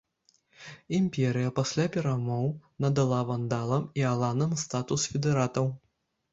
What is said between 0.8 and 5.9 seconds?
Імперыя пасля перамоў надала вандалам і аланам статус федэратаў.